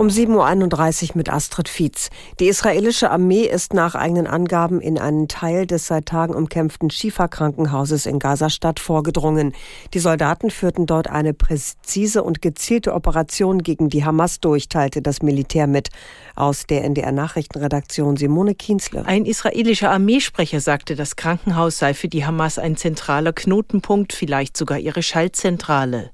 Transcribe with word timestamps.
Um 0.00 0.08
7.31 0.08 1.10
Uhr 1.10 1.16
mit 1.16 1.28
Astrid 1.28 1.68
Fietz. 1.68 2.08
Die 2.40 2.46
israelische 2.46 3.10
Armee 3.10 3.42
ist 3.42 3.74
nach 3.74 3.94
eigenen 3.94 4.26
Angaben 4.26 4.80
in 4.80 4.98
einen 4.98 5.28
Teil 5.28 5.66
des 5.66 5.88
seit 5.88 6.06
Tagen 6.06 6.34
umkämpften 6.34 6.88
Schifa-Krankenhauses 6.88 8.06
in 8.06 8.18
Gazastadt 8.18 8.80
vorgedrungen. 8.80 9.52
Die 9.92 9.98
Soldaten 9.98 10.50
führten 10.50 10.86
dort 10.86 11.08
eine 11.08 11.34
präzise 11.34 12.22
und 12.22 12.40
gezielte 12.40 12.94
Operation 12.94 13.62
gegen 13.62 13.90
die 13.90 14.02
Hamas 14.02 14.40
durch, 14.40 14.70
teilte 14.70 15.02
das 15.02 15.20
Militär 15.20 15.66
mit. 15.66 15.90
Aus 16.34 16.64
der 16.64 16.84
NDR-Nachrichtenredaktion 16.84 18.16
Simone 18.16 18.54
Kienzle. 18.54 19.04
Ein 19.04 19.26
israelischer 19.26 19.90
Armeesprecher 19.90 20.60
sagte, 20.60 20.96
das 20.96 21.16
Krankenhaus 21.16 21.76
sei 21.76 21.92
für 21.92 22.08
die 22.08 22.24
Hamas 22.24 22.58
ein 22.58 22.78
zentraler 22.78 23.34
Knotenpunkt, 23.34 24.14
vielleicht 24.14 24.56
sogar 24.56 24.78
ihre 24.78 25.02
Schaltzentrale. 25.02 26.10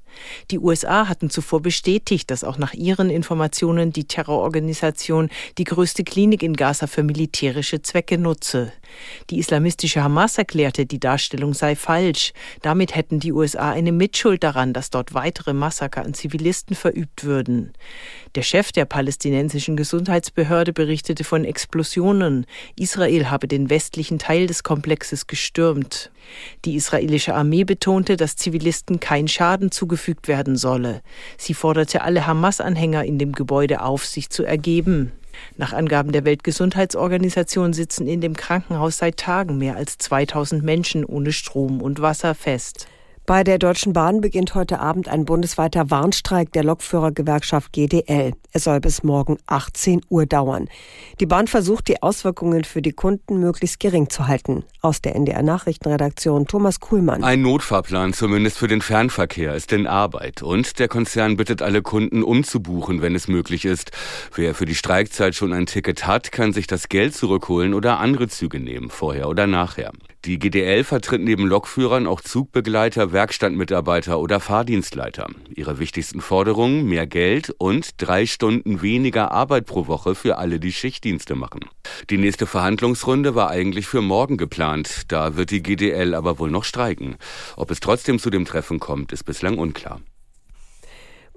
Die 0.51 0.59
USA 0.59 1.07
hatten 1.07 1.29
zuvor 1.29 1.61
bestätigt, 1.61 2.31
dass 2.31 2.43
auch 2.43 2.57
nach 2.57 2.73
ihren 2.73 3.09
Informationen 3.09 3.91
die 3.91 4.05
Terrororganisation 4.05 5.29
die 5.57 5.63
größte 5.63 6.03
Klinik 6.03 6.43
in 6.43 6.55
Gaza 6.55 6.87
für 6.87 7.03
militärische 7.03 7.81
Zwecke 7.81 8.17
nutze. 8.17 8.71
Die 9.29 9.39
islamistische 9.39 10.03
Hamas 10.03 10.37
erklärte, 10.37 10.85
die 10.85 10.99
Darstellung 10.99 11.53
sei 11.53 11.75
falsch. 11.75 12.33
Damit 12.61 12.95
hätten 12.95 13.19
die 13.19 13.31
USA 13.31 13.71
eine 13.71 13.91
Mitschuld 13.91 14.43
daran, 14.43 14.73
dass 14.73 14.89
dort 14.89 15.13
weitere 15.13 15.53
Massaker 15.53 16.05
an 16.05 16.13
Zivilisten 16.13 16.75
verübt 16.75 17.23
würden. 17.23 17.73
Der 18.35 18.41
Chef 18.41 18.71
der 18.71 18.85
palästinensischen 18.85 19.75
Gesundheitsbehörde 19.75 20.73
berichtete 20.73 21.23
von 21.23 21.45
Explosionen. 21.45 22.45
Israel 22.77 23.29
habe 23.29 23.47
den 23.47 23.69
westlichen 23.69 24.19
Teil 24.19 24.47
des 24.47 24.63
Komplexes 24.63 25.27
gestürmt. 25.27 26.11
Die 26.65 26.75
israelische 26.75 27.33
Armee 27.33 27.63
betonte, 27.63 28.17
dass 28.17 28.35
Zivilisten 28.35 28.99
kein 28.99 29.27
Schaden 29.27 29.71
zugefügt 29.71 30.27
werden 30.27 30.57
solle. 30.57 31.01
Sie 31.37 31.53
forderte 31.53 32.01
alle 32.01 32.27
Hamas-Anhänger 32.27 33.05
in 33.05 33.17
dem 33.19 33.31
Gebäude 33.31 33.81
auf, 33.81 34.05
sich 34.05 34.29
zu 34.29 34.43
ergeben. 34.43 35.11
Nach 35.55 35.73
Angaben 35.73 36.11
der 36.11 36.25
Weltgesundheitsorganisation 36.25 37.73
sitzen 37.73 38.07
in 38.07 38.21
dem 38.21 38.35
Krankenhaus 38.35 38.97
seit 38.97 39.17
Tagen 39.17 39.57
mehr 39.57 39.75
als 39.75 39.97
2000 39.97 40.63
Menschen 40.63 41.05
ohne 41.05 41.31
Strom 41.31 41.81
und 41.81 42.01
Wasser 42.01 42.35
fest. 42.35 42.87
Bei 43.27 43.43
der 43.43 43.59
Deutschen 43.59 43.91
Bahn 43.91 44.21
beginnt 44.21 44.55
heute 44.55 44.79
Abend 44.79 45.09
ein 45.09 45.25
bundesweiter 45.25 45.91
Warnstreik 45.91 46.53
der 46.53 46.63
Lokführergewerkschaft 46.63 47.73
GDL. 47.73 48.31
Es 48.53 48.63
soll 48.63 48.79
bis 48.79 49.03
morgen 49.03 49.37
18 49.47 49.99
Uhr 50.07 50.25
dauern. 50.25 50.69
Die 51.19 51.25
Bahn 51.25 51.47
versucht, 51.47 51.89
die 51.89 52.01
Auswirkungen 52.01 52.63
für 52.63 52.81
die 52.81 52.93
Kunden 52.93 53.41
möglichst 53.41 53.81
gering 53.81 54.09
zu 54.09 54.29
halten. 54.29 54.63
Aus 54.81 55.01
der 55.01 55.17
NDR 55.17 55.43
Nachrichtenredaktion 55.43 56.47
Thomas 56.47 56.79
Kuhlmann. 56.79 57.25
Ein 57.25 57.41
Notfahrplan 57.41 58.13
zumindest 58.13 58.59
für 58.59 58.69
den 58.69 58.81
Fernverkehr 58.81 59.55
ist 59.55 59.73
in 59.73 59.87
Arbeit 59.87 60.41
und 60.41 60.79
der 60.79 60.87
Konzern 60.87 61.35
bittet 61.35 61.61
alle 61.61 61.81
Kunden 61.81 62.23
umzubuchen, 62.23 63.01
wenn 63.01 63.13
es 63.13 63.27
möglich 63.27 63.65
ist. 63.65 63.91
Wer 64.35 64.55
für 64.55 64.65
die 64.65 64.73
Streikzeit 64.73 65.35
schon 65.35 65.51
ein 65.51 65.65
Ticket 65.65 66.07
hat, 66.07 66.31
kann 66.31 66.53
sich 66.53 66.65
das 66.65 66.87
Geld 66.87 67.13
zurückholen 67.13 67.73
oder 67.73 67.99
andere 67.99 68.29
Züge 68.29 68.61
nehmen, 68.61 68.89
vorher 68.89 69.27
oder 69.27 69.47
nachher. 69.47 69.91
Die 70.23 70.39
GDL 70.39 70.83
vertritt 70.83 71.21
neben 71.21 71.45
Lokführern 71.45 72.07
auch 72.07 72.19
Zugbegleiter, 72.19 73.13
Werkstattmitarbeiter 73.17 74.19
oder 74.19 74.39
Fahrdienstleiter. 74.39 75.25
Ihre 75.55 75.79
wichtigsten 75.79 76.21
Forderungen 76.21 76.85
mehr 76.85 77.07
Geld 77.07 77.49
und 77.57 77.99
drei 77.99 78.27
Stunden 78.27 78.83
weniger 78.83 79.31
Arbeit 79.31 79.65
pro 79.65 79.87
Woche 79.87 80.13
für 80.13 80.37
alle, 80.37 80.59
die 80.59 80.71
Schichtdienste 80.71 81.33
machen. 81.33 81.61
Die 82.11 82.19
nächste 82.19 82.45
Verhandlungsrunde 82.45 83.33
war 83.33 83.49
eigentlich 83.49 83.87
für 83.87 84.03
morgen 84.03 84.37
geplant. 84.37 85.05
Da 85.07 85.35
wird 85.35 85.49
die 85.49 85.63
GDL 85.63 86.13
aber 86.13 86.37
wohl 86.37 86.51
noch 86.51 86.63
streiken. 86.63 87.15
Ob 87.55 87.71
es 87.71 87.79
trotzdem 87.79 88.19
zu 88.19 88.29
dem 88.29 88.45
Treffen 88.45 88.79
kommt, 88.79 89.11
ist 89.11 89.23
bislang 89.23 89.57
unklar. 89.57 89.99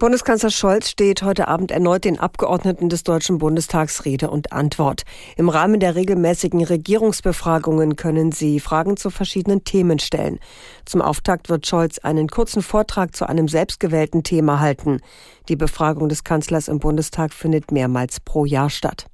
Bundeskanzler 0.01 0.49
Scholz 0.49 0.89
steht 0.89 1.21
heute 1.21 1.47
Abend 1.47 1.69
erneut 1.69 2.05
den 2.05 2.19
Abgeordneten 2.19 2.89
des 2.89 3.03
Deutschen 3.03 3.37
Bundestags 3.37 4.03
Rede 4.03 4.31
und 4.31 4.51
Antwort. 4.51 5.03
Im 5.37 5.47
Rahmen 5.47 5.79
der 5.79 5.93
regelmäßigen 5.93 6.63
Regierungsbefragungen 6.63 7.97
können 7.97 8.31
sie 8.31 8.59
Fragen 8.59 8.97
zu 8.97 9.11
verschiedenen 9.11 9.63
Themen 9.63 9.99
stellen. 9.99 10.39
Zum 10.85 11.03
Auftakt 11.03 11.49
wird 11.49 11.67
Scholz 11.67 11.99
einen 11.99 12.29
kurzen 12.29 12.63
Vortrag 12.63 13.15
zu 13.15 13.29
einem 13.29 13.47
selbstgewählten 13.47 14.23
Thema 14.23 14.59
halten. 14.59 15.01
Die 15.49 15.55
Befragung 15.55 16.09
des 16.09 16.23
Kanzlers 16.23 16.67
im 16.67 16.79
Bundestag 16.79 17.31
findet 17.31 17.71
mehrmals 17.71 18.19
pro 18.21 18.45
Jahr 18.45 18.71
statt. 18.71 19.05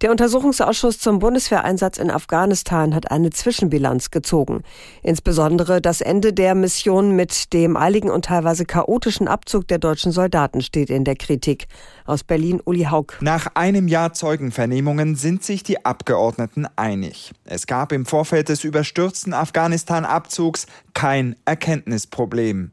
Der 0.00 0.10
Untersuchungsausschuss 0.10 0.98
zum 0.98 1.18
Bundeswehreinsatz 1.18 1.98
in 1.98 2.10
Afghanistan 2.10 2.94
hat 2.94 3.10
eine 3.10 3.28
Zwischenbilanz 3.28 4.10
gezogen. 4.10 4.62
Insbesondere 5.02 5.82
das 5.82 6.00
Ende 6.00 6.32
der 6.32 6.54
Mission 6.54 7.14
mit 7.14 7.52
dem 7.52 7.76
eiligen 7.76 8.08
und 8.08 8.24
teilweise 8.24 8.64
chaotischen 8.64 9.28
Abzug 9.28 9.68
der 9.68 9.76
deutschen 9.76 10.10
Soldaten 10.10 10.62
steht 10.62 10.88
in 10.88 11.04
der 11.04 11.16
Kritik. 11.16 11.66
Aus 12.06 12.24
Berlin 12.24 12.62
Uli 12.64 12.84
Haug. 12.84 13.18
Nach 13.20 13.48
einem 13.54 13.88
Jahr 13.88 14.14
Zeugenvernehmungen 14.14 15.16
sind 15.16 15.44
sich 15.44 15.64
die 15.64 15.84
Abgeordneten 15.84 16.66
einig. 16.76 17.32
Es 17.44 17.66
gab 17.66 17.92
im 17.92 18.06
Vorfeld 18.06 18.48
des 18.48 18.64
überstürzten 18.64 19.34
Afghanistan-Abzugs 19.34 20.64
kein 20.94 21.36
Erkenntnisproblem. 21.44 22.70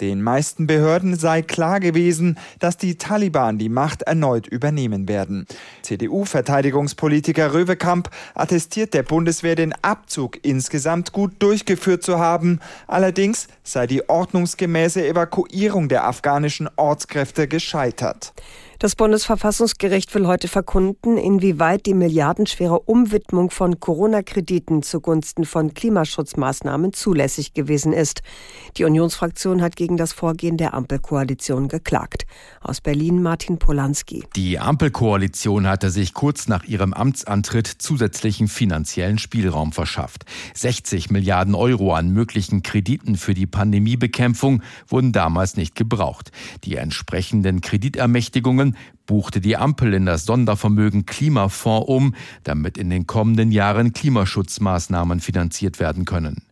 Den 0.00 0.22
meisten 0.22 0.66
Behörden 0.66 1.16
sei 1.16 1.42
klar 1.42 1.78
gewesen, 1.80 2.38
dass 2.58 2.76
die 2.76 2.96
Taliban 2.98 3.58
die 3.58 3.68
Macht 3.68 4.02
erneut 4.02 4.46
übernehmen 4.46 5.08
werden. 5.08 5.46
CDU-Verteidigungspolitiker 5.82 7.54
Röwekamp 7.54 8.10
attestiert 8.34 8.94
der 8.94 9.04
Bundeswehr 9.04 9.54
den 9.54 9.72
Abzug 9.82 10.38
insgesamt 10.44 11.12
gut 11.12 11.32
durchgeführt 11.38 12.02
zu 12.02 12.18
haben. 12.18 12.60
Allerdings 12.86 13.48
sei 13.62 13.86
die 13.86 14.08
ordnungsgemäße 14.08 15.06
Evakuierung 15.06 15.88
der 15.88 16.04
afghanischen 16.04 16.68
Ortskräfte 16.76 17.46
gescheitert. 17.46 18.32
Das 18.84 18.96
Bundesverfassungsgericht 18.96 20.14
will 20.14 20.26
heute 20.26 20.46
verkunden, 20.46 21.16
inwieweit 21.16 21.86
die 21.86 21.94
milliardenschwere 21.94 22.80
Umwidmung 22.80 23.48
von 23.48 23.80
Corona-Krediten 23.80 24.82
zugunsten 24.82 25.46
von 25.46 25.72
Klimaschutzmaßnahmen 25.72 26.92
zulässig 26.92 27.54
gewesen 27.54 27.94
ist. 27.94 28.20
Die 28.76 28.84
Unionsfraktion 28.84 29.62
hat 29.62 29.76
gegen 29.76 29.96
das 29.96 30.12
Vorgehen 30.12 30.58
der 30.58 30.74
Ampelkoalition 30.74 31.68
geklagt. 31.68 32.26
Aus 32.60 32.82
Berlin 32.82 33.22
Martin 33.22 33.58
Polanski. 33.58 34.24
Die 34.36 34.58
Ampelkoalition 34.58 35.66
hatte 35.66 35.88
sich 35.88 36.12
kurz 36.12 36.46
nach 36.46 36.64
ihrem 36.64 36.92
Amtsantritt 36.92 37.66
zusätzlichen 37.66 38.48
finanziellen 38.48 39.16
Spielraum 39.16 39.72
verschafft. 39.72 40.26
60 40.52 41.08
Milliarden 41.08 41.54
Euro 41.54 41.94
an 41.94 42.10
möglichen 42.10 42.62
Krediten 42.62 43.16
für 43.16 43.32
die 43.32 43.46
Pandemiebekämpfung 43.46 44.62
wurden 44.86 45.12
damals 45.12 45.56
nicht 45.56 45.74
gebraucht. 45.74 46.32
Die 46.64 46.76
entsprechenden 46.76 47.62
Kreditermächtigungen 47.62 48.73
buchte 49.06 49.40
die 49.40 49.56
Ampel 49.56 49.94
in 49.94 50.06
das 50.06 50.24
Sondervermögen 50.24 51.06
Klimafonds 51.06 51.88
um, 51.88 52.14
damit 52.42 52.78
in 52.78 52.90
den 52.90 53.06
kommenden 53.06 53.52
Jahren 53.52 53.92
Klimaschutzmaßnahmen 53.92 55.20
finanziert 55.20 55.80
werden 55.80 56.04
können. 56.04 56.42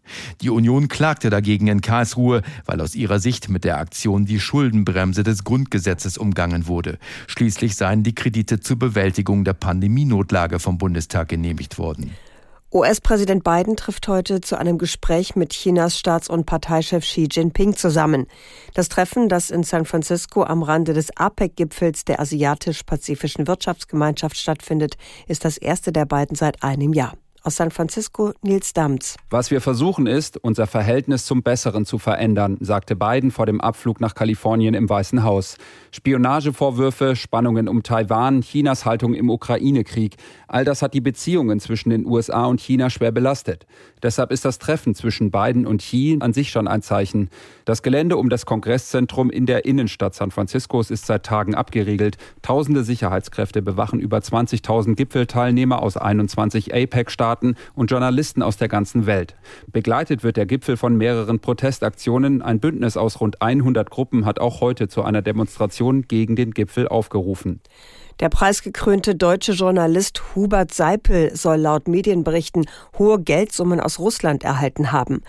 Die 0.40 0.50
Union 0.50 0.88
klagte 0.88 1.30
dagegen 1.30 1.68
in 1.68 1.80
Karlsruhe, 1.80 2.42
weil 2.66 2.80
aus 2.80 2.94
ihrer 2.94 3.18
Sicht 3.18 3.48
mit 3.48 3.64
der 3.64 3.78
Aktion 3.78 4.26
die 4.26 4.40
Schuldenbremse 4.40 5.22
des 5.22 5.44
Grundgesetzes 5.44 6.18
umgangen 6.18 6.66
wurde. 6.66 6.98
Schließlich 7.26 7.76
seien 7.76 8.02
die 8.02 8.14
Kredite 8.14 8.60
zur 8.60 8.78
Bewältigung 8.78 9.44
der 9.44 9.54
Pandemienotlage 9.54 10.58
vom 10.58 10.78
Bundestag 10.78 11.28
genehmigt 11.28 11.78
worden. 11.78 12.12
US-Präsident 12.74 13.44
Biden 13.44 13.76
trifft 13.76 14.08
heute 14.08 14.40
zu 14.40 14.56
einem 14.56 14.78
Gespräch 14.78 15.36
mit 15.36 15.50
Chinas 15.50 15.98
Staats- 15.98 16.30
und 16.30 16.46
Parteichef 16.46 17.04
Xi 17.04 17.28
Jinping 17.30 17.76
zusammen. 17.76 18.26
Das 18.72 18.88
Treffen, 18.88 19.28
das 19.28 19.50
in 19.50 19.62
San 19.62 19.84
Francisco 19.84 20.42
am 20.42 20.62
Rande 20.62 20.94
des 20.94 21.14
APEC-Gipfels 21.14 22.06
der 22.06 22.18
Asiatisch-Pazifischen 22.18 23.46
Wirtschaftsgemeinschaft 23.46 24.38
stattfindet, 24.38 24.96
ist 25.28 25.44
das 25.44 25.58
erste 25.58 25.92
der 25.92 26.06
beiden 26.06 26.34
seit 26.34 26.62
einem 26.62 26.94
Jahr. 26.94 27.12
Aus 27.44 27.56
San 27.56 27.72
Francisco 27.72 28.32
Nils 28.42 28.72
Dams. 28.72 29.16
Was 29.28 29.50
wir 29.50 29.60
versuchen 29.60 30.06
ist, 30.06 30.36
unser 30.36 30.68
Verhältnis 30.68 31.26
zum 31.26 31.42
Besseren 31.42 31.84
zu 31.84 31.98
verändern, 31.98 32.56
sagte 32.60 32.94
Biden 32.94 33.32
vor 33.32 33.46
dem 33.46 33.60
Abflug 33.60 34.00
nach 34.00 34.14
Kalifornien 34.14 34.74
im 34.74 34.88
Weißen 34.88 35.24
Haus. 35.24 35.56
Spionagevorwürfe, 35.90 37.16
Spannungen 37.16 37.66
um 37.66 37.82
Taiwan, 37.82 38.42
Chinas 38.42 38.86
Haltung 38.86 39.14
im 39.14 39.28
Ukraine-Krieg, 39.28 40.14
all 40.46 40.64
das 40.64 40.82
hat 40.82 40.94
die 40.94 41.00
Beziehungen 41.00 41.58
zwischen 41.58 41.90
den 41.90 42.06
USA 42.06 42.44
und 42.44 42.60
China 42.60 42.90
schwer 42.90 43.10
belastet. 43.10 43.66
Deshalb 44.04 44.30
ist 44.30 44.44
das 44.44 44.60
Treffen 44.60 44.94
zwischen 44.94 45.32
Biden 45.32 45.66
und 45.66 45.78
Xi 45.78 46.18
an 46.20 46.32
sich 46.32 46.50
schon 46.50 46.68
ein 46.68 46.82
Zeichen. 46.82 47.28
Das 47.64 47.82
Gelände 47.82 48.18
um 48.18 48.28
das 48.28 48.46
Kongresszentrum 48.46 49.30
in 49.30 49.46
der 49.46 49.64
Innenstadt 49.64 50.14
San 50.14 50.30
Franciscos 50.30 50.92
ist 50.92 51.06
seit 51.06 51.26
Tagen 51.26 51.56
abgeriegelt. 51.56 52.18
Tausende 52.42 52.84
Sicherheitskräfte 52.84 53.62
bewachen 53.62 53.98
über 53.98 54.18
20.000 54.18 54.94
Gipfelteilnehmer 54.94 55.82
aus 55.82 55.96
21 55.96 56.72
APEC-Staaten 56.72 57.31
Staaten 57.32 57.54
und 57.74 57.90
Journalisten 57.90 58.42
aus 58.42 58.58
der 58.58 58.68
ganzen 58.68 59.06
Welt. 59.06 59.36
Begleitet 59.72 60.22
wird 60.22 60.36
der 60.36 60.44
Gipfel 60.44 60.76
von 60.76 60.96
mehreren 60.96 61.40
Protestaktionen. 61.40 62.42
Ein 62.42 62.60
Bündnis 62.60 62.98
aus 62.98 63.20
rund 63.20 63.40
100 63.40 63.88
Gruppen 63.88 64.26
hat 64.26 64.38
auch 64.38 64.60
heute 64.60 64.86
zu 64.88 65.02
einer 65.02 65.22
Demonstration 65.22 66.02
gegen 66.02 66.36
den 66.36 66.50
Gipfel 66.50 66.88
aufgerufen. 66.88 67.60
Der 68.22 68.28
preisgekrönte 68.28 69.16
deutsche 69.16 69.50
Journalist 69.50 70.22
Hubert 70.36 70.72
Seipel 70.72 71.34
soll 71.34 71.56
laut 71.56 71.88
Medienberichten 71.88 72.66
hohe 72.96 73.20
Geldsummen 73.20 73.80
aus 73.80 73.98
Russland 73.98 74.44
erhalten 74.44 74.92
haben. 74.92 75.22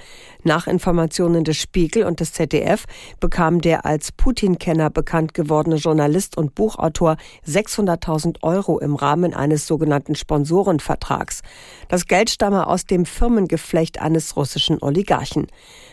Nach 0.43 0.67
Informationen 0.67 1.43
des 1.43 1.57
Spiegel 1.57 2.03
und 2.03 2.19
des 2.19 2.33
ZDF 2.33 2.85
bekam 3.19 3.61
der 3.61 3.87
als 3.87 4.11
Putin-Kenner 4.11 4.91
bekannt 4.91 5.33
gewordene 5.33 5.77
Journalist 5.77 6.37
und 6.37 6.53
Buchautor 6.53 7.17
600.000 7.47 8.43
Euro 8.43 8.77
im 8.77 8.95
Rahmen 8.95 9.33
eines 9.33 9.65
sogenannten 9.65 10.13
Sponsorenvertrags. 10.13 11.41
Das 11.87 12.05
Geld 12.05 12.29
stamme 12.29 12.67
aus 12.67 12.85
dem 12.85 13.07
Firmengeflecht 13.07 14.01
eines 14.01 14.37
russischen 14.37 14.77
Oligarchen. 14.83 15.47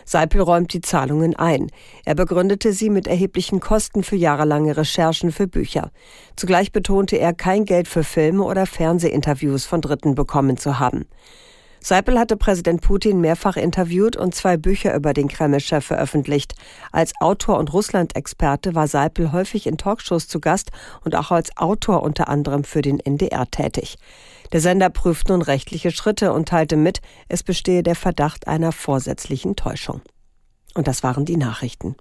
Seipel 0.05 0.43
räumt 0.43 0.75
die 0.75 0.82
Zahlungen 0.82 1.35
ein. 1.35 1.69
Er 2.05 2.14
begründete 2.14 2.75
sie 2.75 2.91
mit 2.91 3.06
erheblichen 3.06 3.61
Kosten 3.61 4.02
für 4.02 4.17
jahrelange 4.17 4.76
Recherchen 4.76 5.32
für 5.32 5.47
Bücher. 5.47 5.93
Zugleich 6.37 6.73
betonte 6.91 7.19
er, 7.19 7.33
kein 7.33 7.67
Geld 7.67 7.87
für 7.87 8.03
Filme 8.03 8.43
oder 8.43 8.67
Fernsehinterviews 8.67 9.65
von 9.65 9.81
Dritten 9.81 10.17
bekommen 10.17 10.57
zu 10.57 10.81
haben. 10.81 11.07
Seipel 11.79 12.19
hatte 12.19 12.37
Präsident 12.37 12.81
Putin 12.81 13.21
mehrfach 13.21 13.57
interviewt 13.57 14.17
und 14.17 14.35
zwei 14.35 14.57
Bücher 14.57 14.93
über 14.97 15.13
den 15.13 15.29
Kreml-Chef 15.29 15.85
veröffentlicht. 15.87 16.57
Als 16.91 17.13
Autor 17.21 17.59
und 17.59 17.73
Russland-Experte 17.73 18.75
war 18.75 18.89
Seipel 18.89 19.31
häufig 19.31 19.69
in 19.69 19.79
Talkshows 19.79 20.27
zu 20.27 20.41
Gast 20.41 20.73
und 21.05 21.15
auch 21.15 21.31
als 21.31 21.57
Autor 21.57 22.03
unter 22.03 22.27
anderem 22.27 22.65
für 22.65 22.83
den 22.83 22.99
NDR 22.99 23.49
tätig. 23.49 23.97
Der 24.51 24.61
Sender 24.61 24.91
prüft 24.91 25.29
nun 25.29 25.43
rechtliche 25.43 25.93
Schritte 25.93 26.33
und 26.33 26.49
teilte 26.49 26.77
mit, 26.77 27.03
es 27.29 27.45
bestehe 27.45 27.85
der 27.85 27.95
Verdacht 27.95 28.49
einer 28.49 28.73
vorsätzlichen 28.73 29.55
Täuschung. 29.55 30.01
Und 30.75 30.89
das 30.89 31.05
waren 31.05 31.25
die 31.25 31.37
Nachrichten. 31.37 31.95